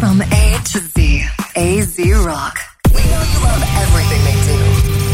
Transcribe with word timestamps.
From 0.00 0.20
A 0.22 0.58
to 0.72 0.78
Z, 0.94 1.24
AZ 1.56 1.96
Rock. 2.24 2.58
We 2.94 3.02
know 3.02 3.22
you 3.32 3.38
love 3.42 3.62
everything 3.82 4.20
they 4.28 4.36
do, 4.46 4.58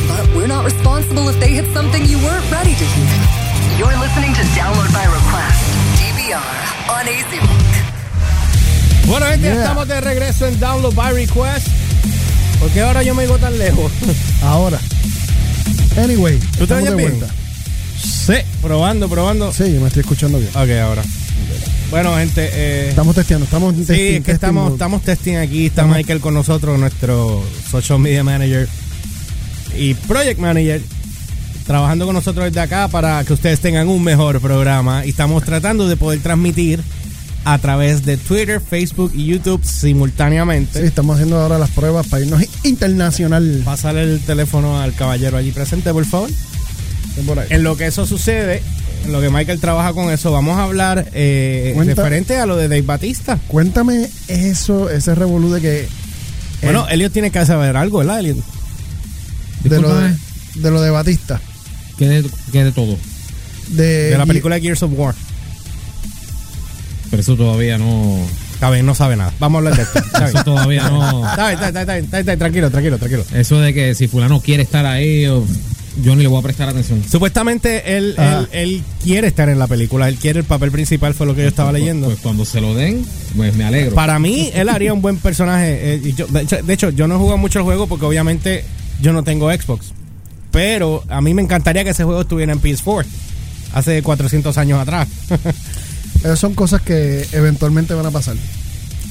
but 0.08 0.36
we're 0.36 0.46
not 0.48 0.64
responsible 0.64 1.28
if 1.28 1.38
they 1.40 1.48
hit 1.54 1.66
something 1.72 2.04
you 2.06 2.18
weren't 2.18 2.44
ready 2.50 2.74
to 2.74 2.84
hear. 2.84 3.16
You're 3.78 3.96
listening 3.98 4.32
to 4.34 4.42
Download 4.58 4.90
by 4.92 5.04
Request, 5.06 5.60
DVR, 5.98 6.54
on 6.90 7.08
AZ 7.08 7.32
Rock. 7.40 9.06
Bueno, 9.06 9.26
gente, 9.26 9.46
Yeah. 9.48 9.62
estamos 9.62 9.88
de 9.88 10.00
regreso 10.00 10.46
en 10.46 10.58
Download 10.60 10.94
by 10.94 11.12
Request. 11.14 11.68
Porque 12.60 12.80
ahora 12.80 13.02
yo 13.02 13.14
me 13.14 13.22
digo 13.24 13.38
tan 13.38 13.58
lejos. 13.58 13.90
Ahora. 14.42 14.78
Anyway, 15.96 16.38
¿Tú 16.58 16.66
te 16.66 16.74
oyes 16.74 16.94
bien? 16.96 17.18
vuelta. 17.18 17.34
Sí, 18.00 18.34
probando, 18.60 19.08
probando. 19.08 19.52
Sí, 19.52 19.72
yo 19.74 19.80
me 19.80 19.88
estoy 19.88 20.00
escuchando 20.02 20.38
bien. 20.38 20.50
Ok, 20.50 20.70
ahora. 20.80 21.02
Bueno, 21.90 22.16
gente, 22.16 22.48
eh, 22.52 22.88
Estamos 22.88 23.14
testeando, 23.14 23.44
estamos 23.44 23.74
sí, 23.74 23.84
testing, 23.84 24.14
es 24.16 24.24
que 24.24 24.32
estamos, 24.32 24.72
estamos 24.72 25.02
testing 25.02 25.36
aquí. 25.36 25.66
Está 25.66 25.82
Estamos- 25.82 25.96
Michael 25.98 26.20
con 26.20 26.34
nosotros, 26.34 26.78
nuestro 26.78 27.44
social 27.70 27.98
media 27.98 28.24
manager 28.24 28.66
y 29.76 29.94
project 29.94 30.38
manager, 30.40 30.80
trabajando 31.66 32.06
con 32.06 32.14
nosotros 32.14 32.46
desde 32.46 32.60
acá 32.60 32.88
para 32.88 33.22
que 33.24 33.32
ustedes 33.34 33.60
tengan 33.60 33.88
un 33.88 34.02
mejor 34.02 34.40
programa. 34.40 35.04
Y 35.04 35.10
estamos 35.10 35.44
tratando 35.44 35.86
de 35.88 35.96
poder 35.96 36.20
transmitir 36.20 36.80
a 37.44 37.58
través 37.58 38.04
de 38.06 38.16
Twitter, 38.16 38.60
Facebook 38.60 39.12
y 39.14 39.26
YouTube 39.26 39.62
simultáneamente. 39.64 40.80
Sí, 40.80 40.86
estamos 40.86 41.16
haciendo 41.16 41.38
ahora 41.40 41.58
las 41.58 41.70
pruebas 41.70 42.06
para 42.06 42.22
irnos 42.24 42.42
internacional. 42.64 43.62
Pásale 43.64 44.02
el 44.02 44.20
teléfono 44.20 44.80
al 44.80 44.94
caballero 44.94 45.36
allí 45.36 45.50
presente, 45.52 45.92
por 45.92 46.06
favor. 46.06 46.30
Por. 47.26 47.44
En 47.50 47.62
lo 47.62 47.76
que 47.76 47.86
eso 47.86 48.06
sucede, 48.06 48.62
lo 49.08 49.20
que 49.20 49.30
Michael 49.30 49.60
trabaja 49.60 49.92
con 49.92 50.10
eso, 50.12 50.30
vamos 50.32 50.58
a 50.58 50.64
hablar 50.64 51.08
eh, 51.12 51.72
Cuenta- 51.74 51.94
referente 51.94 52.36
a 52.38 52.46
lo 52.46 52.56
de 52.56 52.68
Dave 52.68 52.82
Batista. 52.82 53.38
Cuéntame 53.48 54.08
eso, 54.28 54.88
ese 54.90 55.14
revolú 55.14 55.52
de 55.52 55.60
que 55.60 55.88
Bueno, 56.62 56.86
Elliot 56.88 57.12
tiene 57.12 57.30
que 57.30 57.44
saber 57.44 57.76
algo, 57.76 57.98
¿verdad, 57.98 58.20
Elliot? 58.20 58.36
de 59.64 59.80
lo 59.80 59.88
de, 59.94 60.08
Discúlpame. 60.08 60.16
de 60.62 60.70
lo 60.70 60.80
de 60.82 60.90
Batista, 60.90 61.40
¿Qué 61.98 62.06
de, 62.08 62.30
qué 62.50 62.64
de 62.64 62.72
todo? 62.72 62.96
de, 63.68 64.10
De 64.10 64.18
la 64.18 64.26
película 64.26 64.58
Gears 64.60 64.82
of 64.82 64.92
War. 64.94 65.14
Pero 67.10 67.20
eso 67.20 67.36
todavía 67.36 67.78
no. 67.78 68.16
Está 68.54 68.70
bien, 68.70 68.86
no 68.86 68.94
sabe 68.94 69.16
nada. 69.16 69.32
Vamos 69.38 69.56
a 69.56 69.58
hablar 69.58 69.76
de 69.76 69.82
esto. 69.82 69.98
Está 69.98 70.18
bien. 70.20 70.28
Eso 70.36 70.44
todavía 70.44 70.88
no. 70.88 71.28
Está 71.28 71.48
bien, 71.48 71.58
está 71.62 71.70
bien, 71.70 71.80
está 71.80 71.92
bien, 71.94 72.04
está 72.04 72.22
bien, 72.22 72.38
tranquilo, 72.38 72.70
tranquilo, 72.70 72.98
tranquilo. 72.98 73.24
Eso 73.34 73.60
de 73.60 73.74
que 73.74 73.94
si 73.94 74.08
fulano 74.08 74.40
quiere 74.40 74.62
estar 74.62 74.86
ahí, 74.86 75.26
o- 75.26 75.44
yo 76.02 76.16
ni 76.16 76.22
le 76.22 76.28
voy 76.28 76.38
a 76.38 76.42
prestar 76.42 76.68
atención. 76.68 77.02
Supuestamente 77.10 77.96
él, 77.96 78.14
Ah. 78.18 78.46
él, 78.52 78.60
él 78.76 78.82
quiere 79.02 79.26
estar 79.28 79.48
en 79.48 79.58
la 79.58 79.66
película, 79.66 80.08
él 80.08 80.16
quiere 80.16 80.38
el 80.40 80.44
papel 80.46 80.70
principal, 80.70 81.12
fue 81.14 81.26
lo 81.26 81.34
que 81.34 81.42
yo 81.42 81.48
estaba 81.48 81.70
Pues- 81.70 81.80
leyendo. 81.82 82.06
Pues 82.06 82.20
cuando 82.20 82.44
se 82.44 82.60
lo 82.60 82.74
den, 82.74 83.04
pues 83.36 83.54
me 83.54 83.64
alegro. 83.64 83.94
Para 83.94 84.18
mí, 84.18 84.50
él 84.54 84.68
haría 84.68 84.92
un 84.94 85.02
buen 85.02 85.18
personaje. 85.18 85.94
eh, 85.96 86.12
yo- 86.16 86.26
de, 86.28 86.42
hecho, 86.42 86.62
de 86.62 86.72
hecho, 86.72 86.90
yo 86.90 87.06
no 87.08 87.16
he 87.16 87.18
jugado 87.18 87.38
mucho 87.38 87.58
el 87.58 87.64
juego 87.64 87.86
porque 87.86 88.06
obviamente 88.06 88.64
yo 89.02 89.12
no 89.12 89.22
tengo 89.22 89.50
Xbox. 89.52 89.92
Pero 90.50 91.02
a 91.08 91.20
mí 91.20 91.34
me 91.34 91.42
encantaría 91.42 91.82
que 91.84 91.90
ese 91.90 92.04
juego 92.04 92.20
estuviera 92.22 92.52
en 92.52 92.60
PS4. 92.60 93.06
Hace 93.74 94.02
400 94.02 94.58
años 94.58 94.80
atrás. 94.80 95.08
Esas 96.20 96.38
son 96.38 96.54
cosas 96.54 96.82
que 96.82 97.26
eventualmente 97.32 97.94
van 97.94 98.06
a 98.06 98.10
pasar. 98.10 98.36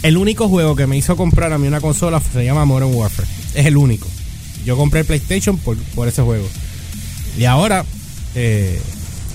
el 0.03 0.17
único 0.17 0.47
juego 0.49 0.75
que 0.75 0.87
me 0.87 0.97
hizo 0.97 1.15
comprar 1.15 1.53
a 1.53 1.57
mí 1.59 1.67
una 1.67 1.79
consola 1.81 2.19
se 2.33 2.43
llama 2.43 2.65
Modern 2.65 2.93
Warfare. 2.93 3.27
Es 3.53 3.65
el 3.67 3.77
único. 3.77 4.07
Yo 4.65 4.75
compré 4.77 5.01
el 5.01 5.05
PlayStation 5.05 5.57
por, 5.57 5.77
por 5.95 6.07
ese 6.07 6.21
juego. 6.21 6.47
Y 7.37 7.45
ahora, 7.45 7.85
eh, 8.35 8.79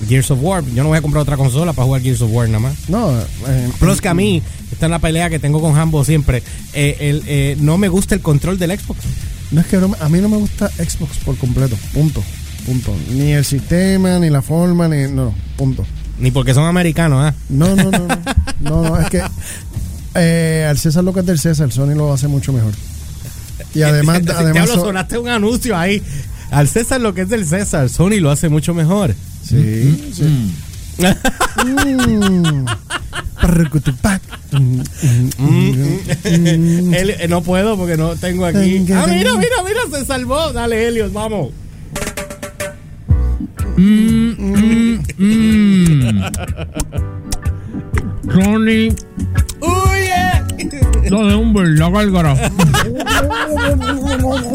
Gears 0.07 0.31
of 0.31 0.39
War. 0.41 0.63
Yo 0.75 0.83
no 0.83 0.89
voy 0.89 0.97
a 0.97 1.01
comprar 1.01 1.21
otra 1.23 1.37
consola 1.37 1.73
para 1.73 1.85
jugar 1.85 2.01
Gears 2.01 2.21
of 2.21 2.31
War 2.31 2.47
nada 2.47 2.59
más. 2.59 2.73
No, 2.89 3.19
eh, 3.19 3.69
Plus 3.79 3.99
que 4.01 4.07
a 4.09 4.13
mí, 4.13 4.41
esta 4.71 4.85
es 4.85 4.89
la 4.89 4.99
pelea 4.99 5.29
que 5.29 5.39
tengo 5.39 5.59
con 5.61 5.77
Hambo 5.77 6.03
siempre. 6.05 6.43
eh, 6.73 6.97
el, 6.99 7.23
eh, 7.27 7.57
no 7.59 7.77
me 7.77 7.87
gusta 7.87 8.15
el 8.15 8.21
control 8.21 8.59
del 8.59 8.77
Xbox. 8.79 8.99
no 9.51 9.61
es 9.61 9.67
que 9.67 9.77
no 9.77 9.95
a 9.99 10.09
mí 10.09 10.19
no 10.19 10.29
me 10.29 10.37
gusta 10.37 10.69
Xbox 10.69 11.17
por 11.25 11.35
completo, 11.37 11.75
punto, 11.93 12.23
punto. 12.65 12.93
Ni 13.11 13.31
el 13.31 13.45
sistema, 13.45 14.19
ni 14.19 14.29
la 14.29 14.41
forma, 14.41 14.87
ni 14.87 15.03
no, 15.03 15.25
no, 15.25 15.35
punto. 15.57 15.85
Ni 16.19 16.31
porque 16.31 16.53
son 16.53 16.65
americanos, 16.65 17.19
¿ah? 17.23 17.33
No, 17.49 17.75
no, 17.75 17.89
no, 17.91 17.99
no, 18.07 18.07
no, 18.59 18.81
no, 18.89 18.99
es 18.99 19.09
que 19.09 19.21
eh, 20.15 20.65
al 20.69 20.77
César 20.77 21.03
lo 21.03 21.13
que 21.13 21.19
es 21.21 21.25
del 21.25 21.39
César, 21.39 21.71
Sony 21.71 21.95
lo 21.95 22.11
hace 22.13 22.27
mucho 22.27 22.51
mejor. 22.53 22.73
Y 23.73 23.81
además, 23.83 24.17
además 24.35 24.53
Diablo, 24.53 24.73
so- 24.75 24.81
sonaste 24.85 25.17
un 25.17 25.27
anuncio 25.29 25.77
ahí. 25.77 26.01
Al 26.51 26.67
César 26.67 26.99
lo 27.01 27.13
que 27.13 27.21
es 27.21 27.29
del 27.29 27.45
César, 27.45 27.89
Sony 27.89 28.19
lo 28.19 28.31
hace 28.31 28.49
mucho 28.49 28.73
mejor. 28.73 29.13
sí, 29.43 30.11
sí. 30.13 30.23
Mm. 30.23 30.51
Mm, 34.51 34.81
mm, 35.37 35.37
mm. 35.37 36.93
Él- 36.93 37.09
eh, 37.19 37.27
no 37.29 37.41
puedo 37.43 37.77
porque 37.77 37.97
no 37.97 38.15
tengo 38.15 38.45
aquí. 38.45 38.85
Ah, 38.93 39.05
mira, 39.07 39.31
mira, 39.37 39.55
mira, 39.65 39.81
se 39.99 40.05
salvó. 40.05 40.51
Dale, 40.53 40.87
Helios, 40.87 41.13
vamos. 41.13 41.49
Sony, 48.33 48.89
¡Uy! 49.61 50.07
No 51.09 51.27
de 51.27 51.35
un 51.35 51.53
verdad, 51.53 51.91
Gárgara. 51.91 52.35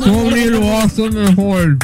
Sony 0.04 0.46
lo 0.50 0.78
hace 0.78 1.10
mejor. 1.10 1.76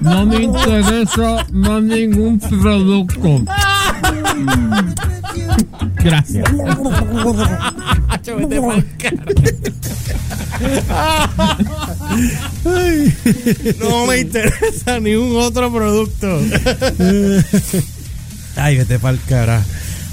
No 0.00 0.26
me 0.26 0.42
interesa 0.42 1.46
más 1.52 1.82
ningún 1.82 2.38
producto. 2.38 3.42
Gracias. 5.96 6.52
No 13.80 14.06
me 14.06 14.18
interesa 14.18 15.00
ningún 15.00 15.36
otro 15.36 15.72
producto. 15.72 16.40
Ay, 18.56 18.76
vete 18.76 18.98
pa'l 18.98 19.18
cara. 19.28 19.62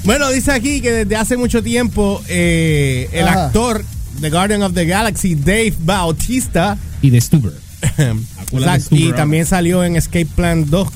Bueno, 0.03 0.29
dice 0.31 0.51
aquí 0.51 0.81
que 0.81 0.91
desde 0.91 1.15
hace 1.15 1.37
mucho 1.37 1.61
tiempo 1.61 2.21
eh, 2.27 3.07
el 3.11 3.27
Ajá. 3.27 3.45
actor 3.47 3.83
de 4.19 4.29
Guardian 4.29 4.63
of 4.63 4.73
the 4.73 4.85
Galaxy, 4.85 5.35
Dave 5.35 5.73
Bautista, 5.79 6.77
Y 7.01 7.09
de 7.11 7.21
Stuber. 7.21 7.53
Exacto, 8.51 8.95
y 8.95 9.11
también 9.13 9.45
salió 9.45 9.83
en 9.83 9.95
Escape 9.95 10.27
Plan 10.35 10.69
2. 10.69 10.87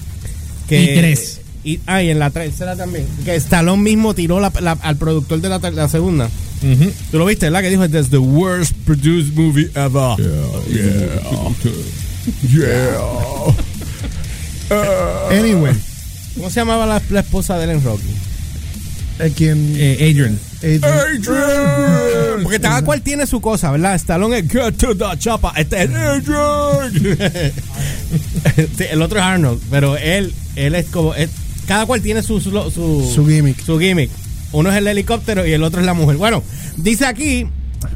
Que, 0.68 0.84
Y 0.84 0.96
tres. 0.98 1.42
Y, 1.64 1.80
ah, 1.88 2.04
y 2.04 2.10
en 2.12 2.20
la 2.20 2.30
tercera 2.30 2.76
también. 2.76 3.08
Que 3.24 3.36
Stallone 3.36 3.82
mismo 3.82 4.14
tiró 4.14 4.40
la- 4.40 4.52
la- 4.62 4.78
al 4.82 4.98
productor 4.98 5.42
de 5.42 5.50
la, 5.50 5.90
segunda. 5.90 6.30
Ujú. 6.62 6.92
¿Tú 7.12 7.18
lo 7.18 7.26
viste, 7.26 7.48
verdad? 7.48 7.62
Que 7.62 7.70
dijo, 7.72 7.90
That's 7.90 8.10
the 8.10 8.18
worst 8.20 8.74
produced 8.86 9.34
movie 9.36 9.70
ever. 9.76 10.16
Anyway, 15.32 15.74
¿Cómo 16.36 16.50
se 16.50 16.60
llamaba 16.60 16.86
la, 16.86 17.02
la 17.10 17.20
esposa 17.22 17.58
de 17.58 17.66
Ellen 17.66 17.84
Rocky? 17.84 18.04
Eh, 19.20 19.32
quien 19.36 19.74
Eh, 19.78 19.98
Adrian. 20.12 20.40
Adrian- 20.62 22.44
Porque 22.44 22.60
cada 22.60 22.82
cual 22.84 23.02
tiene 23.02 23.26
su 23.28 23.40
cosa, 23.42 23.72
¿verdad? 23.72 23.96
Stallone 23.96 24.40
es 24.40 24.50
Get 24.52 24.78
to 24.78 24.96
the 24.96 25.18
chopper. 25.18 25.52
Este 25.56 25.84
es 25.84 25.90
Adrian. 25.90 27.52
El 28.92 29.02
otro 29.02 29.20
es 29.20 29.26
Arnold, 29.26 29.62
pero 29.70 29.98
él, 29.98 30.34
él 30.56 30.76
es 30.76 30.86
como. 30.88 31.14
es- 31.16 31.30
cada 31.68 31.86
cual 31.88 32.02
tiene 32.02 32.22
su, 32.22 32.40
su, 32.40 32.52
su, 32.72 33.12
Su 33.14 33.26
gimmick. 33.28 33.60
su 33.64 33.80
gimmick. 33.80 34.12
Uno 34.52 34.70
es 34.72 34.78
el 34.78 34.88
helicóptero 34.88 35.46
y 35.46 35.52
el 35.54 35.64
otro 35.64 35.80
es 35.80 35.86
la 35.86 35.94
mujer. 35.96 36.18
Bueno, 36.18 36.44
dice 36.78 37.06
aquí 37.08 37.48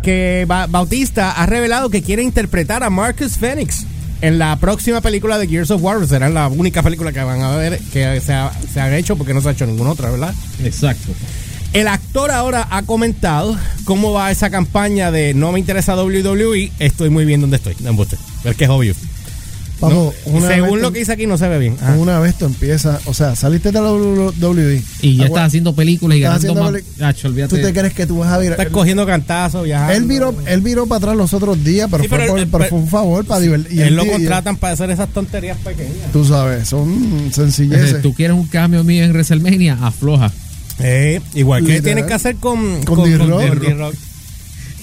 que 0.01 0.45
Ba- 0.47 0.65
Bautista 0.67 1.31
ha 1.31 1.45
revelado 1.45 1.89
que 1.89 2.01
quiere 2.01 2.23
interpretar 2.23 2.83
a 2.83 2.89
Marcus 2.89 3.37
Phoenix 3.37 3.85
en 4.21 4.39
la 4.39 4.55
próxima 4.57 5.01
película 5.01 5.37
de 5.37 5.47
Gears 5.47 5.71
of 5.71 5.81
War. 5.81 6.05
Será 6.07 6.29
la 6.29 6.47
única 6.47 6.83
película 6.83 7.11
que 7.11 7.21
van 7.23 7.41
a 7.41 7.55
ver 7.55 7.79
que 7.91 8.21
se 8.21 8.33
ha, 8.33 8.51
se 8.71 8.79
ha 8.79 8.97
hecho 8.97 9.15
porque 9.15 9.33
no 9.33 9.41
se 9.41 9.49
ha 9.49 9.51
hecho 9.51 9.65
ninguna 9.65 9.91
otra, 9.91 10.09
¿verdad? 10.09 10.33
Exacto. 10.63 11.11
El 11.71 11.87
actor 11.87 12.31
ahora 12.31 12.67
ha 12.71 12.81
comentado 12.81 13.55
cómo 13.85 14.11
va 14.11 14.31
esa 14.31 14.49
campaña 14.49 15.11
de 15.11 15.35
no 15.35 15.51
me 15.51 15.59
interesa 15.59 15.95
WWE, 15.95 16.71
estoy 16.79 17.11
muy 17.11 17.25
bien 17.25 17.41
donde 17.41 17.57
estoy. 17.57 17.75
No. 17.81 17.95
Pero 17.95 18.17
es 18.51 18.55
que 18.57 18.63
es 18.63 18.69
obvio. 18.69 18.95
Vamos, 19.81 20.13
No, 20.25 20.31
una 20.33 20.47
según 20.49 20.73
vez 20.73 20.81
lo 20.81 20.91
que 20.91 20.99
dice 20.99 21.13
aquí 21.13 21.25
no 21.25 21.37
se 21.37 21.47
ve 21.47 21.57
bien. 21.57 21.77
Ajá. 21.81 21.95
Una 21.95 22.19
vez 22.19 22.37
tú 22.37 22.45
empiezas, 22.45 22.99
o 23.07 23.13
sea, 23.13 23.35
saliste 23.35 23.71
de 23.71 23.79
la 23.81 23.91
WWE. 23.91 24.81
Y 25.01 25.15
ya 25.15 25.23
Agua- 25.25 25.37
estás 25.37 25.47
haciendo 25.47 25.73
películas 25.73 26.17
y 26.17 26.21
ganando 26.21 26.51
haciendo 26.51 26.71
más. 26.71 26.83
Nacho, 26.97 27.27
olvídate. 27.29 27.55
¿Tú 27.57 27.61
te 27.65 27.73
crees 27.73 27.93
que 27.93 28.05
tú 28.05 28.17
vas 28.19 28.29
a 28.31 28.37
virar? 28.39 28.59
Estás 28.59 28.73
cogiendo 28.73 29.05
cantazos, 29.05 29.63
viajando. 29.63 29.93
Él 29.93 30.03
viró, 30.05 30.35
él 30.47 30.61
viró 30.61 30.85
para 30.85 30.97
atrás 30.97 31.15
los 31.15 31.33
otros 31.33 31.63
días, 31.63 31.87
pero, 31.89 32.03
Sí, 32.03 32.09
fue, 32.09 32.17
pero 32.17 32.31
por- 32.31 32.39
él- 32.39 32.47
pero 32.51 32.57
pero- 32.65 32.69
fue 32.69 32.79
un 32.79 32.87
favor 32.89 33.25
para 33.25 33.39
divertir. 33.39 33.81
Él 33.81 33.95
lo 33.95 34.05
contratan 34.05 34.57
para 34.57 34.73
hacer 34.73 34.89
esas 34.91 35.09
tonterías 35.09 35.57
pequeñas. 35.59 36.11
Tú 36.11 36.25
sabes, 36.25 36.67
son 36.67 37.29
sencilleces. 37.33 38.01
Tú 38.01 38.13
quieres 38.13 38.35
un 38.35 38.47
cambio 38.47 38.83
mío 38.83 39.03
en 39.05 39.11
WrestleMania, 39.11 39.77
afloja. 39.81 40.31
Eh, 40.81 41.19
igual 41.35 41.61
que 41.61 41.67
Literal. 41.73 41.83
tienen 41.83 42.05
que 42.07 42.13
hacer 42.13 42.35
con, 42.37 42.83
Con 42.83 43.03
D-Rock. 43.03 43.59
D-Rock. 43.59 43.95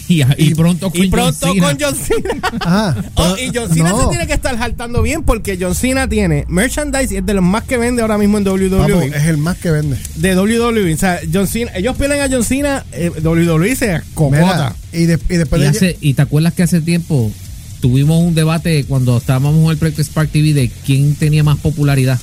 y, 0.08 0.23
y 0.38 0.55
pronto 0.55 0.91
con 0.91 1.03
y 1.05 1.08
pronto 1.08 1.47
John 1.47 1.55
Cena. 1.55 1.67
con 1.69 1.79
John 1.81 1.94
Cena. 1.94 2.50
Ajá. 2.61 2.97
Oh, 3.14 3.37
y 3.38 3.50
John 3.55 3.73
Cena 3.73 3.91
no, 3.91 4.03
se 4.03 4.08
tiene 4.11 4.26
que 4.26 4.32
estar 4.35 4.56
saltando 4.58 5.03
bien 5.03 5.23
porque 5.23 5.56
John 5.61 5.75
Cena 5.75 6.08
tiene 6.08 6.44
merchandise 6.49 7.14
y 7.14 7.17
es 7.19 7.26
de 7.26 7.35
los 7.35 7.43
más 7.44 7.64
que 7.64 7.76
vende 7.79 8.03
ahora 8.03 8.19
mismo 8.19 8.38
en 8.38 8.47
WWE. 8.47 8.79
papo, 8.79 9.03
es 9.03 9.25
el 9.26 9.38
más 9.38 9.56
que 9.58 9.70
vende. 9.70 9.97
de 10.17 10.37
WWE. 10.37 10.94
O 10.94 10.97
sea, 10.99 11.20
John 11.32 11.47
Cena, 11.47 11.73
ellos 11.75 11.97
pierden 11.97 12.20
a 12.20 12.29
John 12.31 12.44
Cena, 12.44 12.85
eh, 12.93 13.11
WWE 13.23 13.75
se 13.76 14.00
cocota. 14.14 14.75
Y, 14.93 15.05
de- 15.06 15.19
y 15.29 15.37
después 15.37 15.61
Y, 15.61 15.64
de 15.64 15.69
hace- 15.70 15.97
y 16.00 16.14
te 16.14 16.23
acuerdas 16.23 16.53
que 16.55 16.62
hace 16.62 16.81
tiempo 16.81 17.31
tuvimos 17.81 18.23
un 18.23 18.35
debate 18.35 18.85
cuando 18.85 19.17
estábamos 19.19 19.55
en 19.64 19.70
el 19.70 19.76
proyecto 19.76 20.03
Spark 20.03 20.31
TV 20.31 20.53
de 20.55 20.70
quién 20.85 21.14
tenía 21.14 21.43
más 21.44 21.58
popularidad. 21.58 22.19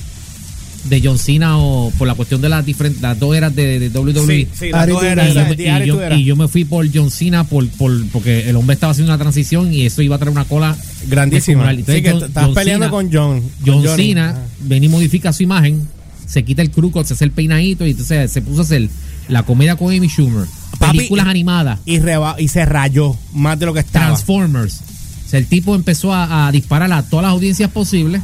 De 0.84 1.00
John 1.02 1.18
Cena 1.18 1.56
o 1.58 1.90
por 1.96 2.06
la 2.06 2.14
cuestión 2.14 2.42
de 2.42 2.48
las 2.50 2.64
diferentes 2.66 3.00
las 3.00 3.18
dos 3.18 3.34
eras 3.34 3.54
de, 3.56 3.78
de 3.78 3.88
WWE. 3.98 4.26
Sí, 4.26 4.48
sí, 4.58 4.68
las 4.70 4.82
Ari 4.82 4.92
dos 4.92 5.00
tú 5.00 5.06
eras, 5.06 5.30
y, 5.30 5.34
yo, 5.34 5.44
me- 5.46 5.56
The 5.56 5.62
y 5.62 5.66
Attitude 5.68 5.86
yo- 5.96 6.02
era 6.02 6.16
y 6.16 6.24
yo 6.24 6.36
me 6.36 6.46
fui 6.48 6.64
por 6.66 6.86
John 6.94 7.10
Cena 7.10 7.44
por, 7.44 7.66
por- 7.70 8.06
porque 8.08 8.48
el 8.50 8.56
hombre 8.56 8.74
estaba 8.74 8.90
haciendo 8.90 9.10
una 9.12 9.18
transición 9.18 9.72
y 9.72 9.86
eso 9.86 10.02
iba 10.02 10.16
a 10.16 10.18
traer 10.18 10.32
una 10.32 10.44
cola 10.44 10.76
grandísima. 11.08 11.70
Entonces, 11.70 11.94
Sí, 11.96 12.02
que 12.02 12.10
John- 12.12 12.24
estás 12.24 12.44
John 12.44 12.54
peleando 12.54 12.84
Cena- 12.86 12.90
con 12.90 13.10
John. 13.12 13.40
con 13.40 13.50
John 13.74 13.86
Johnny. 13.86 14.08
Cena 14.08 14.30
Ajá. 14.30 14.40
ven 14.60 14.84
y 14.84 14.88
modifica 14.88 15.32
su 15.32 15.42
imagen, 15.42 15.88
se 16.26 16.44
quita 16.44 16.60
el 16.62 16.70
cruco, 16.70 17.02
se 17.04 17.14
hace 17.14 17.24
el 17.24 17.30
peinadito 17.30 17.86
y 17.86 17.92
entonces 17.92 18.30
se 18.30 18.42
puso 18.42 18.60
a 18.60 18.64
hacer 18.64 18.88
la 19.28 19.42
comedia 19.42 19.76
con 19.76 19.88
Amy 19.94 20.08
Schumer, 20.08 20.44
Papi, 20.78 20.98
películas 20.98 21.26
animadas, 21.28 21.78
Y, 21.86 21.98
reba- 22.00 22.36
y 22.38 22.48
se 22.48 22.64
rayó 22.66 23.16
más 23.32 23.58
de 23.58 23.64
lo 23.66 23.72
que 23.72 23.80
estaba. 23.80 24.06
Transformers. 24.08 24.80
O 25.26 25.28
sea, 25.30 25.38
el 25.38 25.46
tipo 25.46 25.74
empezó 25.74 26.12
a, 26.12 26.46
a 26.46 26.52
disparar 26.52 26.92
a 26.92 27.02
todas 27.02 27.22
las 27.24 27.32
audiencias 27.32 27.70
posibles. 27.70 28.20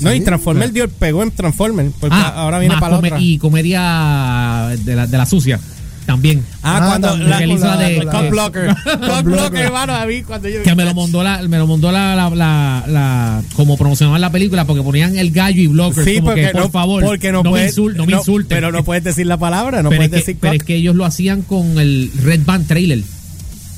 No, 0.00 0.12
y 0.14 0.18
Sí, 0.18 0.24
Transformer 0.24 0.72
dio, 0.72 0.88
pegó 0.88 1.22
en 1.22 1.30
Transformer. 1.30 1.90
Porque 2.00 2.16
Ah, 2.18 2.32
ahora 2.36 2.58
viene 2.58 2.76
para 2.76 2.90
la 2.92 2.98
otra. 2.98 3.20
Y 3.20 3.38
comedia 3.38 4.68
de 4.84 4.96
la, 4.96 5.06
de 5.06 5.18
la 5.18 5.26
sucia 5.26 5.58
también. 6.06 6.42
Ah, 6.62 6.78
Ah, 6.80 6.86
cuando 6.88 7.16
la, 7.18 7.40
la 7.46 7.76
de- 7.76 8.06
Cock 8.10 8.30
Blocker. 8.30 8.66
Cock 8.84 8.98
Blocker, 9.00 9.24
Blocker. 9.24 9.60
hermano, 9.60 9.94
a 9.94 10.06
mí 10.06 10.22
cuando 10.22 10.48
yo 10.48 10.62
Que 10.62 10.74
me 10.74 10.84
lo 10.86 10.94
mandó 10.94 11.22
la, 11.22 11.42
me 11.46 11.58
lo 11.58 11.66
mandó 11.66 11.92
la, 11.92 12.16
la, 12.16 12.30
la, 12.30 12.84
la- 12.86 13.42
como 13.54 13.76
promocionar 13.76 14.18
la 14.18 14.32
película 14.32 14.64
porque 14.64 14.82
ponían 14.82 15.18
el 15.18 15.30
gallo 15.32 15.60
y 15.60 15.66
blockers 15.66 16.06
Sí, 16.06 16.14
como 16.16 16.28
porque 16.28 16.42
que 16.46 16.48
por 16.52 16.60
no, 16.62 16.70
favor 16.70 17.04
porque 17.04 17.30
no, 17.30 17.42
me, 17.42 17.50
puedes, 17.50 17.76
insul- 17.76 17.94
no 17.94 18.06
me 18.06 18.12
insulten. 18.14 18.48
Pero 18.56 18.72
no 18.72 18.84
puedes 18.84 19.04
decir 19.04 19.26
la 19.26 19.36
palabra, 19.36 19.82
no 19.82 19.90
pero, 19.90 19.98
puedes 20.00 20.12
es 20.12 20.24
que, 20.24 20.30
decir 20.32 20.38
pero 20.40 20.54
es 20.54 20.62
que 20.64 20.76
ellos 20.76 20.96
lo 20.96 21.04
hacían 21.04 21.42
con 21.42 21.78
el 21.78 22.10
Red 22.22 22.40
Band 22.46 22.66
Trailer. 22.66 23.02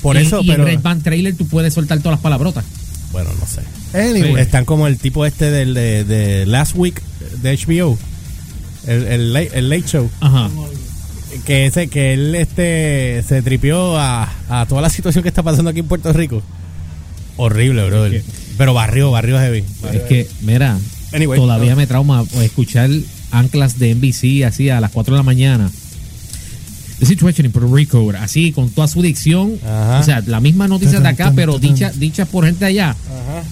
Por 0.01 0.15
Y- 0.15 0.19
eso, 0.19 0.39
y 0.41 0.47
pero 0.47 0.63
en 0.63 0.69
Red 0.69 0.81
Band 0.81 1.03
Trailer 1.03 1.35
tú 1.35 1.47
puedes 1.47 1.73
soltar 1.73 1.97
todas 1.99 2.13
las 2.13 2.21
palabrotas. 2.21 2.63
bueno, 3.11 3.29
no 3.37 3.45
sé. 3.45 3.61
Anyway, 3.93 4.41
Están 4.41 4.65
como 4.65 4.87
el 4.87 4.97
tipo 4.97 5.25
este 5.25 5.51
del 5.51 5.73
de, 5.73 6.03
de 6.03 6.45
Last 6.45 6.75
Week 6.75 7.01
de 7.41 7.57
HBO. 7.57 7.97
El, 8.87 9.07
el, 9.07 9.33
late, 9.33 9.51
el 9.53 9.69
Late 9.69 9.87
Show. 9.87 10.09
Ajá. 10.21 10.49
Que 11.45 11.65
ese 11.65 11.87
que 11.87 12.13
él 12.13 12.35
este 12.35 13.23
se 13.27 13.41
tripió 13.41 13.97
a, 13.97 14.29
a 14.49 14.65
toda 14.65 14.81
la 14.81 14.89
situación 14.89 15.23
que 15.23 15.29
está 15.29 15.43
pasando 15.43 15.69
aquí 15.69 15.79
en 15.79 15.87
Puerto 15.87 16.11
Rico. 16.13 16.41
Horrible, 17.37 17.85
brother. 17.87 18.23
Pero 18.57 18.73
barrió, 18.73 19.11
barrió 19.11 19.37
heavy. 19.39 19.63
Es 19.93 20.01
que, 20.03 20.27
mira, 20.41 20.77
Anyway, 21.13 21.39
todavía 21.39 21.71
no. 21.71 21.77
me 21.77 21.87
trauma 21.87 22.23
escuchar 22.41 22.89
anclas 23.31 23.79
de 23.79 23.95
NBC 23.95 24.45
así 24.45 24.69
a 24.69 24.79
las 24.81 24.91
4 24.91 25.13
de 25.13 25.17
la 25.17 25.23
mañana. 25.23 25.71
The 27.01 27.07
situation 27.07 27.47
in 27.47 27.51
Puerto 27.51 27.75
Rico, 27.75 28.11
así 28.19 28.51
con 28.51 28.69
toda 28.69 28.87
su 28.87 29.01
dicción. 29.01 29.57
Ajá. 29.65 29.99
O 30.01 30.03
sea, 30.03 30.21
la 30.27 30.39
misma 30.39 30.67
noticia 30.67 30.99
de 30.99 31.07
acá, 31.07 31.33
pero 31.35 31.57
dicha, 31.57 31.91
dicha 31.95 32.25
por 32.27 32.45
gente 32.45 32.63
allá. 32.63 32.95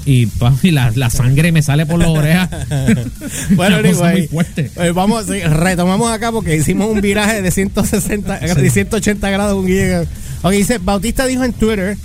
Y 0.05 0.27
papi, 0.27 0.69
la, 0.69 0.91
la 0.93 1.09
sangre 1.09 1.51
me 1.51 1.63
sale 1.63 1.87
por 1.87 1.97
las 1.97 2.09
orejas. 2.09 2.47
Bueno, 3.55 3.77
anyway, 3.77 4.19
muy 4.19 4.27
fuerte. 4.27 4.69
eh, 4.75 4.91
vamos, 4.91 5.25
sí, 5.25 5.39
retomamos 5.39 6.11
acá 6.11 6.31
porque 6.31 6.55
hicimos 6.55 6.91
un 6.91 7.01
viraje 7.01 7.41
de 7.41 7.49
160, 7.49 8.37
de 8.39 8.69
180 8.69 9.29
grados 9.31 9.55
con 9.55 9.65
Guille. 9.65 10.01
Ok, 10.43 10.51
dice, 10.51 10.77
Bautista 10.77 11.25
dijo 11.25 11.43
en 11.43 11.53
Twitter 11.53 11.97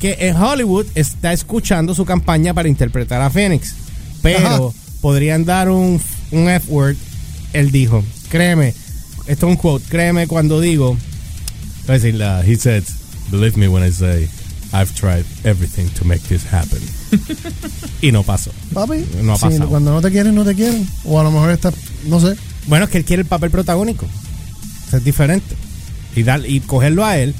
que 0.00 0.16
en 0.20 0.36
Hollywood 0.36 0.86
está 0.94 1.34
escuchando 1.34 1.94
su 1.94 2.06
campaña 2.06 2.54
para 2.54 2.68
interpretar 2.70 3.20
a 3.20 3.28
Phoenix, 3.28 3.74
pero 4.22 4.38
Ajá. 4.46 4.60
podrían 5.02 5.44
dar 5.44 5.68
un, 5.68 6.00
un 6.30 6.48
F-word. 6.48 6.96
Él 7.52 7.70
dijo, 7.70 8.02
créeme, 8.30 8.72
esto 9.26 9.46
es 9.46 9.50
un 9.50 9.56
quote, 9.56 9.84
créeme 9.88 10.26
cuando 10.26 10.60
digo, 10.60 10.90
voy 10.90 10.98
a 11.88 11.92
decir, 11.92 12.14
la- 12.14 12.44
he 12.44 12.56
said, 12.56 12.82
believe 13.30 13.56
me 13.56 13.68
when 13.68 13.86
I 13.86 13.92
say, 13.92 14.28
I've 14.72 14.92
tried 14.94 15.24
everything 15.44 15.88
to 15.98 16.04
make 16.04 16.20
this 16.28 16.44
happen. 16.52 16.80
y 18.02 18.12
no 18.12 18.22
pasó. 18.22 18.50
papi, 18.72 19.04
no 19.22 19.34
ha 19.34 19.36
sí, 19.36 19.42
pasado. 19.42 19.68
cuando 19.68 19.92
no 19.92 20.00
te 20.02 20.10
quieren, 20.10 20.34
no 20.34 20.44
te 20.44 20.54
quieren. 20.54 20.86
O 21.04 21.18
a 21.20 21.22
lo 21.22 21.30
mejor 21.30 21.50
está, 21.50 21.72
no 22.06 22.20
sé. 22.20 22.36
Bueno, 22.66 22.84
es 22.86 22.90
que 22.90 22.98
él 22.98 23.04
quiere 23.04 23.22
el 23.22 23.28
papel 23.28 23.50
protagónico. 23.50 24.06
Eso 24.88 24.96
es 24.98 25.04
diferente. 25.04 25.54
Y, 26.16 26.22
dar, 26.24 26.42
y 26.48 26.60
cogerlo 26.60 27.04
a 27.04 27.16
él 27.18 27.34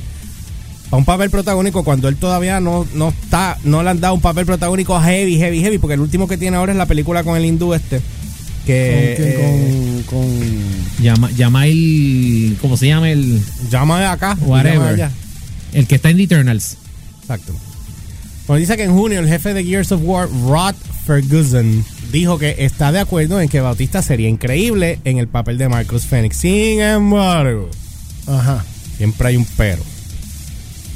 para 0.90 0.98
un 0.98 1.04
papel 1.04 1.30
protagónico 1.30 1.82
cuando 1.82 2.08
él 2.08 2.16
todavía 2.16 2.60
no, 2.60 2.86
no 2.94 3.08
está, 3.08 3.58
no 3.64 3.82
le 3.82 3.90
han 3.90 4.00
dado 4.00 4.14
un 4.14 4.20
papel 4.20 4.46
protagónico 4.46 5.00
heavy, 5.00 5.36
heavy, 5.36 5.60
heavy, 5.60 5.78
porque 5.78 5.94
el 5.94 6.00
último 6.00 6.28
que 6.28 6.36
tiene 6.38 6.56
ahora 6.56 6.72
es 6.72 6.78
la 6.78 6.86
película 6.86 7.24
con 7.24 7.36
el 7.36 7.44
hindú 7.44 7.74
este. 7.74 8.00
Que 8.66 9.14
¿Con, 9.16 9.24
quién? 9.26 9.38
eh, 9.38 10.02
con, 10.06 10.20
con 10.20 11.02
Llama, 11.02 11.30
llama 11.30 11.66
el. 11.66 12.56
¿Cómo 12.60 12.76
se 12.76 12.88
llama? 12.88 13.10
El, 13.10 13.40
llama 13.70 14.10
acá. 14.10 14.36
Whatever. 14.40 14.96
llama 14.96 15.12
el 15.72 15.86
que 15.86 15.96
está 15.96 16.10
en 16.10 16.16
The 16.16 16.22
Eternals. 16.24 16.76
Exacto. 17.20 17.54
Bueno, 18.46 18.60
dice 18.60 18.76
que 18.76 18.84
en 18.84 18.92
junio 18.92 19.20
el 19.20 19.28
jefe 19.28 19.52
de 19.54 19.64
Gears 19.64 19.92
of 19.92 20.00
War, 20.04 20.28
Rod 20.46 20.74
Ferguson, 21.04 21.84
dijo 22.12 22.38
que 22.38 22.56
está 22.60 22.92
de 22.92 23.00
acuerdo 23.00 23.40
en 23.40 23.48
que 23.48 23.60
Bautista 23.60 24.00
sería 24.02 24.28
increíble 24.28 25.00
en 25.04 25.18
el 25.18 25.28
papel 25.28 25.58
de 25.58 25.68
Marcus 25.68 26.06
Phoenix. 26.06 26.36
Sin 26.36 26.80
embargo, 26.80 27.68
Ajá. 28.26 28.64
Siempre 28.96 29.28
hay 29.28 29.36
un 29.36 29.46
pero. 29.56 29.82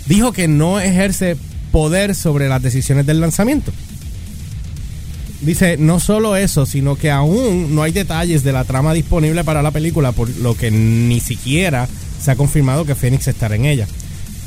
Dijo 0.07 0.33
que 0.33 0.49
no 0.49 0.81
ejerce 0.81 1.37
poder 1.71 2.15
sobre 2.15 2.49
las 2.49 2.63
decisiones 2.63 3.05
del 3.07 3.21
lanzamiento. 3.21 3.73
Dice, 5.41 5.77
no 5.79 6.01
solo 6.01 6.37
eso, 6.37 6.67
sino 6.67 6.97
que 6.97 7.11
aún 7.11 7.75
no 7.75 7.83
hay 7.83 7.93
detalles 7.93 8.43
de 8.43 8.53
la 8.53 8.65
trama 8.65 8.93
disponible 8.93 9.43
para 9.43 9.63
la 9.63 9.71
película, 9.71 10.13
por 10.13 10.29
lo 10.37 10.55
que 10.55 10.71
ni 10.71 11.19
siquiera 11.21 11.89
se 12.23 12.31
ha 12.31 12.37
confirmado 12.37 12.85
que 12.85 12.95
Phoenix 12.95 13.27
estará 13.29 13.55
en 13.57 13.65
ella. 13.65 13.87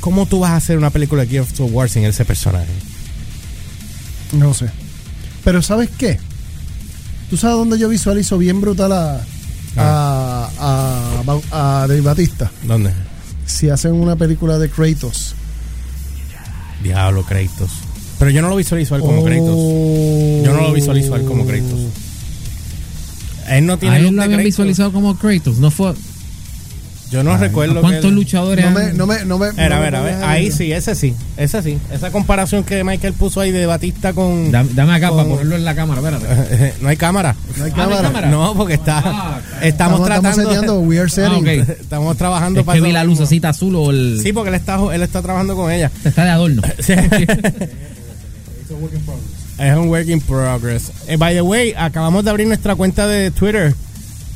¿Cómo 0.00 0.26
tú 0.26 0.40
vas 0.40 0.50
a 0.52 0.56
hacer 0.56 0.78
una 0.78 0.90
película 0.90 1.22
de 1.22 1.28
Gears 1.28 1.58
of 1.60 1.70
War 1.72 1.88
sin 1.90 2.04
ese 2.04 2.24
personaje? 2.24 2.68
No 4.32 4.54
sé. 4.54 4.66
Pero 5.42 5.62
¿sabes 5.62 5.90
qué? 5.98 6.18
¿Tú 7.30 7.36
sabes 7.36 7.56
dónde 7.56 7.78
yo 7.78 7.88
visualizo 7.88 8.38
bien 8.38 8.60
brutal 8.60 8.92
a, 8.92 9.20
a, 9.76 10.50
a, 10.58 11.22
Bau- 11.24 11.42
a 11.50 11.86
Dave 11.88 12.02
Batista? 12.02 12.52
¿Dónde? 12.62 12.92
Si 13.46 13.68
hacen 13.68 13.92
una 13.94 14.14
película 14.14 14.58
de 14.58 14.70
Kratos. 14.70 15.34
Diablo, 16.82 17.24
Kratos. 17.24 17.70
Pero 18.18 18.30
yo 18.30 18.42
no 18.42 18.48
lo 18.48 18.56
visualizo 18.56 18.94
a 18.94 18.98
él 18.98 19.02
como 19.02 19.20
Oh. 19.22 19.24
Kratos. 19.24 19.56
Yo 20.44 20.52
no 20.52 20.62
lo 20.62 20.72
visualizo 20.72 21.14
a 21.14 21.18
él 21.18 21.24
como 21.24 21.46
Kratos. 21.46 21.80
Él 23.48 23.66
no 23.66 23.78
tiene 23.78 23.96
A 23.96 23.98
él 23.98 24.14
lo 24.14 24.22
habían 24.22 24.42
visualizado 24.42 24.92
como 24.92 25.16
Kratos. 25.16 25.58
No 25.58 25.70
fue. 25.70 25.94
Yo 27.10 27.22
no 27.22 27.36
recuerdo 27.36 27.74
¿A 27.74 27.76
que 27.76 27.80
¿Cuántos 27.82 28.10
luchadores 28.12 28.64
No 28.64 28.70
me, 28.72 28.92
no 28.92 29.06
me, 29.06 29.24
no 29.24 29.38
me, 29.38 29.48
Era, 29.56 29.68
no 29.68 29.74
a 29.76 29.78
me 29.78 29.84
ver, 29.84 29.94
a 29.96 30.00
ver, 30.02 30.14
pongas 30.14 30.28
ahí 30.30 30.50
sí, 30.50 30.72
ese 30.72 30.96
sí, 30.96 31.14
ese 31.36 31.62
sí. 31.62 31.78
Esa 31.92 32.10
comparación 32.10 32.64
que 32.64 32.82
Michael 32.82 33.12
puso 33.12 33.40
ahí 33.40 33.52
de 33.52 33.66
Batista 33.66 34.14
con... 34.14 34.50
Dame, 34.50 34.70
dame 34.72 34.94
acá 34.94 35.10
con- 35.10 35.18
para 35.18 35.28
ponerlo 35.28 35.54
en 35.54 35.64
la 35.64 35.74
cámara, 35.76 36.00
espérate. 36.00 36.74
no 36.80 36.88
hay 36.88 36.96
cámara. 36.96 37.36
No 37.56 37.64
hay 37.64 37.70
Ah, 37.72 37.76
no 37.76 37.82
hay 37.82 37.88
cámara. 37.90 38.02
cámara. 38.08 38.28
No, 38.30 38.54
porque 38.54 38.74
está... 38.74 38.98
Ah, 39.04 39.40
estamos, 39.62 40.00
Estamos, 40.00 40.00
estamos 40.00 40.06
tratando... 40.06 40.42
seteando, 40.50 40.80
we 40.80 40.98
are 40.98 41.08
setting. 41.08 41.46
Ah, 41.46 41.52
estamos 41.78 42.16
trabajando 42.16 42.60
Es 42.60 42.66
que 42.66 42.80
vi 42.80 42.90
la 42.90 43.04
lucecita 43.04 43.50
azul 43.50 43.76
o 43.76 43.90
el. 43.90 44.18
Sí, 44.20 44.32
porque 44.32 44.48
él 44.48 44.54
está, 44.56 44.80
él 44.92 45.02
está 45.02 45.22
trabajando 45.22 45.54
con 45.54 45.70
ella. 45.70 45.92
Está 46.04 46.24
de 46.24 46.30
adorno. 46.30 46.62
Es 49.58 49.76
un 49.76 49.88
work 49.88 50.08
in 50.08 50.20
progress. 50.20 50.90
Eh, 51.06 51.16
by 51.16 51.34
the 51.34 51.42
way, 51.42 51.72
acabamos 51.76 52.24
de 52.24 52.30
abrir 52.30 52.46
nuestra 52.46 52.74
cuenta 52.74 53.06
de 53.06 53.30
Twitter. 53.30 53.74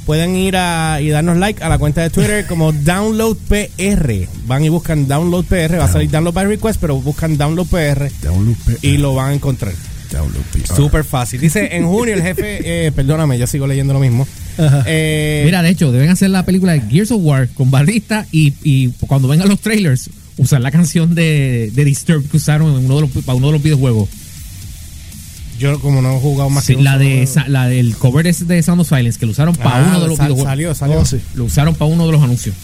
Pueden 0.06 0.36
ir 0.36 0.56
a, 0.56 1.00
y 1.02 1.10
darnos 1.10 1.36
like 1.36 1.62
a 1.62 1.68
la 1.68 1.76
cuenta 1.76 2.00
de 2.02 2.08
Twitter 2.10 2.46
como 2.46 2.72
DownloadPR. 3.42 4.28
Van 4.46 4.64
y 4.64 4.68
buscan 4.68 5.06
DownloadPR. 5.06 5.78
Va 5.78 5.84
a 5.84 5.92
salir 5.92 6.10
Download 6.10 6.32
by 6.34 6.46
Request, 6.46 6.80
pero 6.80 7.00
buscan 7.00 7.36
Download 7.36 7.66
P- 7.66 8.78
y 8.82 8.96
lo 8.96 9.14
van 9.14 9.30
a 9.30 9.34
encontrar. 9.34 9.74
Download 10.10 10.42
P- 10.52 10.66
Súper 10.66 11.04
fácil. 11.04 11.40
Dice, 11.40 11.76
en 11.76 11.86
junio 11.86 12.14
el 12.14 12.22
jefe... 12.22 12.60
eh, 12.86 12.92
perdóname, 12.92 13.38
yo 13.38 13.46
sigo 13.46 13.66
leyendo 13.66 13.92
lo 13.92 14.00
mismo. 14.00 14.26
Eh, 14.86 15.42
Mira, 15.44 15.62
de 15.62 15.68
hecho, 15.70 15.92
deben 15.92 16.08
hacer 16.08 16.30
la 16.30 16.44
película 16.46 16.72
de 16.72 16.80
Gears 16.82 17.10
of 17.12 17.20
War 17.22 17.48
con 17.50 17.70
Batista 17.70 18.26
y, 18.32 18.54
y 18.62 18.88
cuando 19.06 19.28
vengan 19.28 19.48
los 19.48 19.60
trailers, 19.60 20.08
usar 20.38 20.60
la 20.62 20.70
canción 20.70 21.14
de, 21.14 21.70
de 21.74 21.84
Disturbed 21.84 22.30
que 22.30 22.38
usaron 22.38 22.70
en 22.78 22.86
uno 22.86 22.96
de 22.96 23.00
los, 23.02 23.10
para 23.24 23.36
uno 23.36 23.48
de 23.48 23.52
los 23.52 23.62
videojuegos. 23.62 24.08
Yo 25.58 25.78
como 25.80 26.00
no 26.02 26.16
he 26.16 26.20
jugado 26.20 26.50
más 26.50 26.64
Sí, 26.64 26.76
que 26.76 26.82
la, 26.82 26.96
de, 26.98 27.28
la 27.48 27.66
del 27.66 27.96
cover 27.96 28.26
ese 28.26 28.44
de 28.44 28.62
Sound 28.62 28.80
of 28.82 28.88
Silence 28.88 29.18
que 29.18 29.26
lo 29.26 29.32
usaron 29.32 29.54
para 29.56 29.84
Ah, 29.84 29.88
uno 29.88 30.00
de 30.00 30.08
los 30.08 30.16
sal-. 30.16 30.36
Salió, 30.36 30.74
salió. 30.74 31.00
Oh, 31.00 31.04
sí. 31.04 31.20
Lo 31.34 31.44
usaron 31.44 31.74
para 31.74 31.90
uno 31.90 32.06
de 32.06 32.12
los 32.12 32.22
anuncios. 32.22 32.54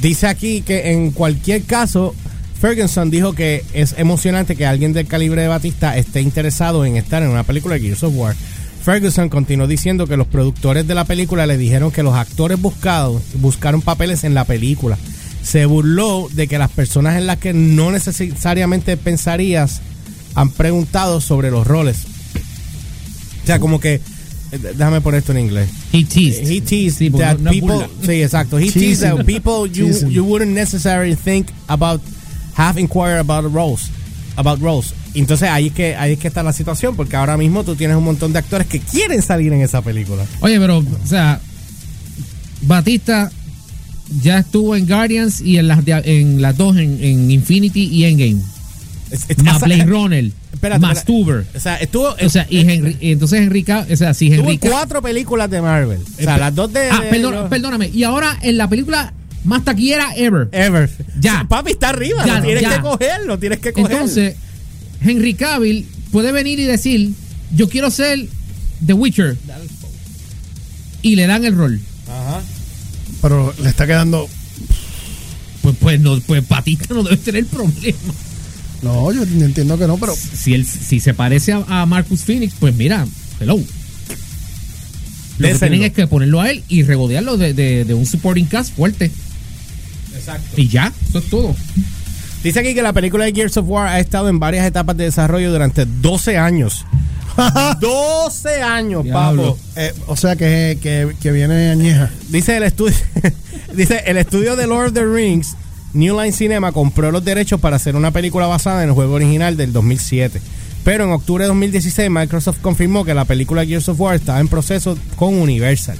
Dice 0.00 0.26
aquí 0.26 0.62
que 0.62 0.92
en 0.92 1.10
cualquier 1.12 1.62
caso, 1.64 2.14
Ferguson 2.60 3.10
dijo 3.10 3.34
que 3.34 3.64
es 3.72 3.94
emocionante 3.98 4.56
que 4.56 4.66
alguien 4.66 4.92
del 4.92 5.06
calibre 5.06 5.42
de 5.42 5.48
Batista 5.48 5.96
esté 5.96 6.20
interesado 6.20 6.84
en 6.84 6.96
estar 6.96 7.22
en 7.22 7.28
una 7.30 7.44
película 7.44 7.74
de 7.74 7.80
Gears 7.82 8.02
of 8.02 8.14
War. 8.16 8.34
Ferguson 8.84 9.28
continuó 9.28 9.68
diciendo 9.68 10.08
que 10.08 10.16
los 10.16 10.26
productores 10.26 10.88
de 10.88 10.94
la 10.96 11.04
película 11.04 11.46
le 11.46 11.56
dijeron 11.56 11.92
que 11.92 12.02
los 12.02 12.14
actores 12.14 12.60
buscados 12.60 13.22
buscaron 13.34 13.80
papeles 13.80 14.24
en 14.24 14.34
la 14.34 14.44
película, 14.44 14.98
se 15.42 15.66
burló 15.66 16.28
de 16.32 16.48
que 16.48 16.58
las 16.58 16.70
personas 16.70 17.16
en 17.16 17.28
las 17.28 17.38
que 17.38 17.52
no 17.52 17.92
necesariamente 17.92 18.96
pensarías 18.96 19.80
han 20.34 20.50
preguntado 20.50 21.20
sobre 21.20 21.50
los 21.50 21.66
roles. 21.66 21.98
O 23.42 23.46
sea, 23.46 23.58
como 23.58 23.80
que, 23.80 23.94
eh, 23.94 24.58
déjame 24.76 25.00
poner 25.00 25.18
esto 25.20 25.32
en 25.32 25.38
inglés. 25.40 25.68
He 25.92 26.04
teased. 26.04 26.48
He 26.50 26.60
teased 26.60 26.98
Sí, 26.98 27.10
that 27.10 27.38
no 27.38 27.50
people. 27.50 27.74
burla. 27.74 27.88
Sí, 28.04 28.22
exacto. 28.22 28.58
He 28.58 28.70
teased 28.70 29.02
that 29.02 29.24
people 29.24 29.68
you 29.70 29.88
you 30.08 30.24
wouldn't 30.24 30.52
necessarily 30.54 31.16
think 31.16 31.48
about 31.66 32.00
have 32.56 32.78
inquired 32.80 33.18
about 33.18 33.44
roles, 33.52 33.90
about 34.36 34.60
roles. 34.60 34.94
Entonces 35.14 35.48
ahí 35.50 35.66
es 35.66 35.72
que 35.74 35.94
ahí 35.96 36.12
es 36.12 36.18
que 36.18 36.28
está 36.28 36.42
la 36.42 36.52
situación 36.52 36.96
porque 36.96 37.16
ahora 37.16 37.36
mismo 37.36 37.64
tú 37.64 37.74
tienes 37.74 37.96
un 37.96 38.04
montón 38.04 38.32
de 38.32 38.38
actores 38.38 38.66
que 38.66 38.80
quieren 38.80 39.20
salir 39.22 39.52
en 39.52 39.60
esa 39.60 39.82
película. 39.82 40.24
Oye, 40.40 40.58
pero, 40.58 40.78
o 40.78 41.06
sea, 41.06 41.40
Batista 42.62 43.30
ya 44.22 44.38
estuvo 44.38 44.76
en 44.76 44.86
Guardians 44.86 45.40
y 45.40 45.58
en 45.58 45.68
las, 45.68 45.80
en 45.86 46.40
las 46.40 46.56
dos, 46.56 46.76
en, 46.76 47.02
en 47.02 47.30
Infinity 47.30 47.84
y 47.84 48.04
Endgame. 48.04 48.30
Es- 48.30 48.36
es- 48.36 48.51
Más 49.42 49.60
Blade 49.60 49.84
Runner, 49.84 50.30
Espérate, 50.52 50.80
más. 50.80 51.04
Tuber. 51.04 51.44
O 51.54 51.60
sea, 51.60 51.76
estuvo, 51.76 52.14
O 52.24 52.28
sea, 52.28 52.46
y 52.48 52.60
Henry, 52.60 52.96
y 53.00 53.12
entonces 53.12 53.40
Henry 53.40 53.64
Cav- 53.64 53.92
o 53.92 53.96
sea, 53.96 54.14
si 54.14 54.30
Cav- 54.30 54.58
cuatro 54.60 55.02
películas 55.02 55.50
de 55.50 55.60
Marvel. 55.60 56.00
O 56.18 56.22
sea, 56.22 56.38
las 56.38 56.54
dos 56.54 56.72
de, 56.72 56.88
Ah, 56.90 57.00
de- 57.02 57.48
perdóname. 57.48 57.88
Y 57.88 58.04
ahora 58.04 58.38
en 58.42 58.56
la 58.56 58.68
película 58.68 59.12
más 59.44 59.64
taquillera 59.64 60.14
ever. 60.16 60.48
ever. 60.52 60.88
Ya. 61.20 61.44
Papi 61.48 61.72
está 61.72 61.88
arriba, 61.90 62.24
Ya, 62.26 62.38
lo 62.38 62.44
tienes 62.44 62.62
ya. 62.62 62.76
que 62.76 62.80
cogerlo, 62.80 63.38
tienes 63.38 63.58
que 63.58 63.72
cogerlo. 63.72 63.96
Entonces, 63.96 64.36
Henry 65.04 65.34
Cavill 65.34 65.86
puede 66.12 66.30
venir 66.32 66.60
y 66.60 66.64
decir, 66.64 67.10
yo 67.54 67.68
quiero 67.68 67.90
ser 67.90 68.26
The 68.86 68.92
Witcher. 68.92 69.36
Y 71.02 71.16
le 71.16 71.26
dan 71.26 71.44
el 71.44 71.56
rol. 71.56 71.80
Ajá. 72.08 72.40
Pero 73.20 73.52
le 73.62 73.68
está 73.68 73.86
quedando. 73.86 74.28
Pues, 75.62 75.76
pues, 75.80 76.00
no, 76.00 76.18
pues 76.20 76.46
Batista 76.48 76.86
no 76.94 77.02
debe 77.02 77.16
tener 77.16 77.46
problema. 77.46 77.98
No, 78.82 79.12
yo 79.12 79.22
entiendo 79.22 79.78
que 79.78 79.86
no, 79.86 79.96
pero. 79.96 80.14
Si 80.16 80.54
él 80.54 80.66
si 80.66 80.98
se 81.00 81.14
parece 81.14 81.52
a, 81.52 81.64
a 81.68 81.86
Marcus 81.86 82.22
Phoenix, 82.24 82.54
pues 82.58 82.74
mira, 82.74 83.06
hello. 83.40 83.58
Lo 85.38 85.48
que 85.48 85.54
tienen 85.54 85.82
es 85.84 85.92
que 85.92 86.06
ponerlo 86.06 86.40
a 86.40 86.50
él 86.50 86.62
y 86.68 86.82
regodearlo 86.82 87.36
de, 87.36 87.54
de- 87.54 87.84
de 87.84 87.94
un 87.94 88.06
supporting 88.06 88.46
cast 88.46 88.74
fuerte. 88.76 89.10
Exacto. 90.14 90.60
Y 90.60 90.68
ya, 90.68 90.92
eso 91.08 91.18
es 91.18 91.24
todo. 91.30 91.56
Dice 92.44 92.60
aquí 92.60 92.74
que 92.74 92.82
la 92.82 92.92
película 92.92 93.24
de 93.24 93.32
Gears 93.32 93.56
of 93.56 93.66
War 93.68 93.86
ha 93.88 93.98
estado 94.00 94.28
en 94.28 94.38
varias 94.38 94.66
etapas 94.66 94.96
de 94.96 95.04
desarrollo 95.04 95.50
durante 95.50 95.84
12 95.86 96.36
años. 96.38 96.84
12 97.80 98.62
años, 98.62 99.06
papo. 99.10 99.58
Eh, 99.76 99.92
o 100.06 100.16
sea 100.16 100.36
que, 100.36 100.78
que, 100.82 101.14
que 101.20 101.30
viene 101.32 101.70
añeja. 101.70 102.10
Dice 102.28 102.56
el 102.56 102.64
estudio, 102.64 102.96
dice 103.74 104.02
el 104.06 104.18
estudio 104.18 104.54
de 104.54 104.66
Lord 104.66 104.88
of 104.88 104.94
the 104.94 105.04
Rings, 105.06 105.56
New 105.94 106.18
Line 106.18 106.32
Cinema 106.32 106.72
compró 106.72 107.10
los 107.10 107.24
derechos 107.24 107.60
para 107.60 107.76
hacer 107.76 107.96
una 107.96 108.10
película 108.10 108.46
basada 108.46 108.82
en 108.82 108.88
el 108.88 108.94
juego 108.94 109.14
original 109.14 109.56
del 109.56 109.72
2007. 109.72 110.40
Pero 110.84 111.04
en 111.04 111.10
octubre 111.10 111.44
de 111.44 111.48
2016 111.48 112.10
Microsoft 112.10 112.60
confirmó 112.60 113.04
que 113.04 113.14
la 113.14 113.24
película 113.24 113.64
Gears 113.64 113.88
of 113.88 114.00
War 114.00 114.16
estaba 114.16 114.40
en 114.40 114.48
proceso 114.48 114.96
con 115.16 115.34
Universal. 115.34 115.96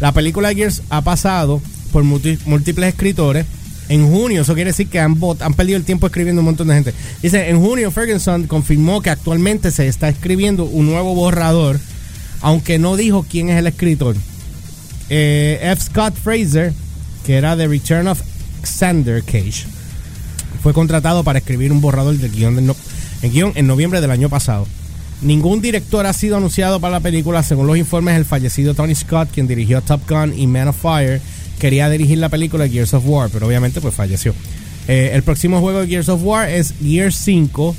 La 0.00 0.12
película 0.12 0.52
Gears 0.52 0.82
ha 0.90 1.02
pasado 1.02 1.60
por 1.92 2.02
múltiples 2.02 2.88
escritores. 2.88 3.46
En 3.88 4.10
junio, 4.10 4.42
eso 4.42 4.54
quiere 4.54 4.70
decir 4.70 4.88
que 4.88 4.98
han 4.98 5.14
perdido 5.56 5.76
el 5.76 5.84
tiempo 5.84 6.06
escribiendo 6.06 6.40
un 6.40 6.46
montón 6.46 6.68
de 6.68 6.74
gente. 6.74 6.94
Dice, 7.22 7.48
en 7.50 7.60
junio 7.60 7.90
Ferguson 7.92 8.46
confirmó 8.48 9.00
que 9.00 9.10
actualmente 9.10 9.70
se 9.70 9.86
está 9.86 10.08
escribiendo 10.08 10.64
un 10.64 10.86
nuevo 10.86 11.14
borrador, 11.14 11.78
aunque 12.40 12.80
no 12.80 12.96
dijo 12.96 13.24
quién 13.28 13.48
es 13.48 13.58
el 13.58 13.68
escritor. 13.68 14.16
Eh, 15.08 15.60
F. 15.62 15.82
Scott 15.82 16.14
Fraser, 16.16 16.72
que 17.24 17.36
era 17.36 17.56
The 17.56 17.68
Return 17.68 18.08
of 18.08 18.20
Xander 18.66 19.22
Cage, 19.22 19.66
fue 20.62 20.72
contratado 20.72 21.24
para 21.24 21.38
escribir 21.38 21.72
un 21.72 21.80
borrador 21.80 22.16
del 22.16 22.32
guion 22.32 23.52
en 23.54 23.66
noviembre 23.66 24.00
del 24.00 24.10
año 24.10 24.28
pasado. 24.28 24.66
Ningún 25.22 25.62
director 25.62 26.04
ha 26.04 26.12
sido 26.12 26.36
anunciado 26.36 26.78
para 26.78 26.92
la 26.92 27.00
película. 27.00 27.42
Según 27.42 27.66
los 27.66 27.78
informes, 27.78 28.16
el 28.16 28.26
fallecido 28.26 28.74
Tony 28.74 28.94
Scott, 28.94 29.30
quien 29.32 29.46
dirigió 29.46 29.80
Top 29.80 30.02
Gun 30.08 30.38
y 30.38 30.46
Man 30.46 30.68
of 30.68 30.76
Fire, 30.76 31.20
quería 31.58 31.88
dirigir 31.88 32.18
la 32.18 32.28
película 32.28 32.68
Gears 32.68 32.92
of 32.92 33.04
War, 33.06 33.30
pero 33.32 33.46
obviamente 33.46 33.80
pues 33.80 33.94
falleció. 33.94 34.34
Eh, 34.88 35.10
el 35.14 35.22
próximo 35.22 35.60
juego 35.60 35.80
de 35.80 35.88
Gears 35.88 36.10
of 36.10 36.20
War 36.22 36.48
es 36.50 36.74
Gears 36.82 37.16
5, 37.16 37.74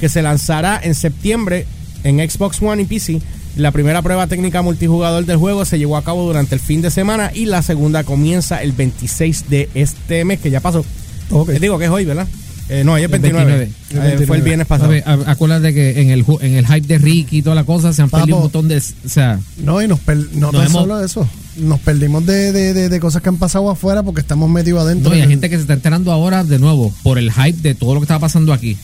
que 0.00 0.08
se 0.10 0.20
lanzará 0.20 0.80
en 0.82 0.94
septiembre 0.94 1.66
en 2.04 2.18
Xbox 2.28 2.60
One 2.60 2.82
y 2.82 2.84
PC. 2.84 3.20
La 3.56 3.70
primera 3.70 4.00
prueba 4.02 4.26
técnica 4.26 4.62
multijugador 4.62 5.26
del 5.26 5.36
juego 5.36 5.64
se 5.64 5.78
llevó 5.78 5.96
a 5.98 6.04
cabo 6.04 6.24
durante 6.26 6.54
el 6.54 6.60
fin 6.60 6.80
de 6.80 6.90
semana 6.90 7.30
y 7.34 7.44
la 7.46 7.60
segunda 7.62 8.02
comienza 8.04 8.62
el 8.62 8.72
26 8.72 9.50
de 9.50 9.68
este 9.74 10.24
mes 10.24 10.40
que 10.40 10.50
ya 10.50 10.60
pasó. 10.60 10.84
Ok. 11.30 11.50
Eh, 11.50 11.58
digo 11.60 11.78
que 11.78 11.84
es 11.84 11.90
hoy, 11.90 12.04
¿verdad? 12.06 12.26
Eh, 12.70 12.82
no, 12.84 12.92
hoy 12.94 13.00
es 13.02 13.04
El 13.06 13.10
29. 13.10 13.52
29. 13.56 13.64
Eh, 13.64 14.12
El 14.20 14.26
fue 14.26 14.36
el 14.38 14.42
29. 14.42 14.44
viernes 14.44 14.66
pasado. 14.66 14.92
Acuérdate 15.26 15.74
que 15.74 16.00
en 16.00 16.08
el, 16.10 16.24
ju- 16.24 16.38
en 16.40 16.54
el 16.54 16.66
hype 16.66 16.86
de 16.86 16.96
Ricky 16.96 17.38
y 17.38 17.42
toda 17.42 17.54
la 17.56 17.64
cosa 17.64 17.92
se 17.92 18.00
han 18.00 18.08
perdido 18.08 18.36
un 18.38 18.44
Papo. 18.44 18.60
montón 18.62 18.68
de. 18.68 18.78
O 18.78 19.08
sea, 19.08 19.38
No, 19.58 19.82
y 19.82 19.88
nos 19.88 20.00
per- 20.00 20.16
no 20.34 20.50
Nos 20.52 20.66
hemos- 20.66 20.72
solo 20.82 21.04
eso. 21.04 21.28
Nos 21.58 21.80
perdimos 21.80 22.24
de, 22.24 22.52
de, 22.52 22.72
de, 22.72 22.88
de 22.88 23.00
cosas 23.00 23.20
que 23.20 23.28
han 23.28 23.36
pasado 23.36 23.68
afuera 23.68 24.02
porque 24.02 24.22
estamos 24.22 24.48
metidos 24.48 24.80
adentro. 24.82 25.10
no, 25.10 25.16
y 25.16 25.20
hay 25.20 25.28
gente 25.28 25.50
que 25.50 25.56
se 25.56 25.62
está 25.62 25.74
enterando 25.74 26.10
ahora 26.10 26.44
de 26.44 26.58
nuevo 26.58 26.90
por 27.02 27.18
el 27.18 27.30
hype 27.30 27.60
de 27.60 27.74
todo 27.74 27.92
lo 27.92 28.00
que 28.00 28.04
estaba 28.04 28.20
pasando 28.20 28.54
aquí. 28.54 28.78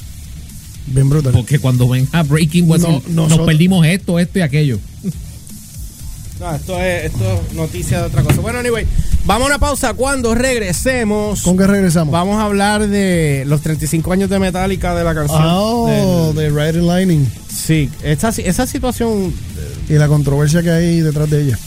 Bien 0.91 1.09
brutal. 1.09 1.33
Porque 1.33 1.59
cuando 1.59 1.89
ven 1.89 2.09
a 2.13 2.23
Breaking 2.23 2.67
pues, 2.67 2.83
No, 2.83 2.93
nos 2.93 3.09
nosotros- 3.09 3.47
perdimos 3.47 3.87
esto, 3.87 4.19
esto 4.19 4.39
y 4.39 4.43
aquello. 4.43 4.79
No, 6.41 6.55
esto 6.55 6.79
es, 6.79 7.07
esto 7.07 7.43
es 7.49 7.55
noticia 7.57 7.99
de 7.99 8.05
otra 8.05 8.23
cosa. 8.23 8.41
Bueno, 8.41 8.61
anyway, 8.61 8.87
vamos 9.25 9.43
a 9.43 9.47
una 9.49 9.59
pausa. 9.59 9.95
Cuando 9.95 10.37
regresemos, 10.37 11.43
¿Con 11.43 11.57
qué 11.57 11.67
regresamos? 11.67 12.13
vamos 12.13 12.39
a 12.41 12.45
hablar 12.45 12.87
de 12.87 13.43
los 13.49 13.61
35 13.61 14.13
años 14.13 14.31
de 14.31 14.39
Metallica 14.39 14.95
de 14.95 15.03
la 15.03 15.15
canción. 15.17 15.43
Oh, 15.45 16.33
del- 16.35 16.55
de 16.55 16.67
Riding 16.73 16.87
Lightning. 16.87 17.27
sí, 17.53 17.91
esa, 18.05 18.29
esa 18.29 18.67
situación, 18.69 19.35
Y 19.89 19.95
la 19.95 20.07
controversia 20.07 20.63
que 20.63 20.71
hay 20.71 21.01
detrás 21.01 21.29
de 21.29 21.43
ella. 21.43 21.59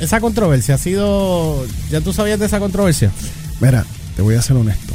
esa 0.00 0.20
controversia 0.20 0.76
ha 0.76 0.78
sido. 0.78 1.66
¿Ya 1.90 2.00
tú 2.00 2.12
sabías 2.14 2.38
de 2.40 2.46
esa 2.46 2.60
controversia? 2.60 3.10
Mira, 3.60 3.84
te 4.16 4.22
voy 4.22 4.36
a 4.36 4.42
ser 4.42 4.56
honesto. 4.56 4.94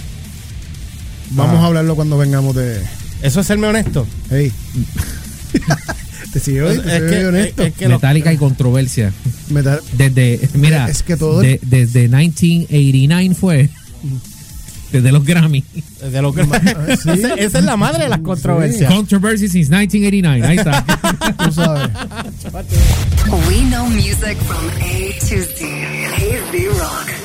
Vamos 1.32 1.58
Ah. 1.60 1.64
a 1.64 1.66
hablarlo 1.68 1.96
cuando 1.96 2.18
vengamos 2.18 2.56
de. 2.56 2.82
Eso 3.24 3.40
es 3.40 3.48
serme 3.48 3.68
honesto. 3.68 4.06
Hey. 4.30 4.52
te 6.34 6.40
sigo, 6.40 6.70
Es- 6.70 6.84
te 6.84 6.98
es 6.98 7.04
que- 7.12 7.26
honesto. 7.26 7.64
es 7.64 7.74
que 7.74 7.88
lo- 7.88 7.96
Metallica 7.96 8.32
y 8.34 8.38
controversia. 8.38 9.12
Metal- 9.50 9.82
Desde, 9.94 10.40
mira, 10.54 10.90
Es 10.90 11.04
que 11.04 11.16
todo- 11.18 11.40
de- 11.42 11.60
desde 11.64 12.08
1989 12.10 13.36
fue. 13.36 13.70
Desde 14.92 15.12
los 15.12 15.26
Grammy. 15.26 15.64
de 16.12 16.22
lo 16.22 16.34
que, 16.34 16.42
esa, 16.42 17.34
esa 17.34 17.60
es 17.60 17.66
la 17.66 17.76
madre 17.78 18.04
de 18.04 18.10
las 18.10 18.20
controversias. 18.20 18.94
Controversy 18.94 19.48
since 19.50 19.72
1989. 19.72 20.46
Ahí 20.46 20.58
está. 20.58 20.86
Tú 21.46 21.52
sabes. 21.52 21.90
We 23.48 23.62
know 23.70 23.88
music 23.90 24.38
from 24.46 24.70
A 24.82 25.20
to 25.20 25.26
Z. 25.26 25.66
AZ 25.66 26.78
Rock. 26.78 27.23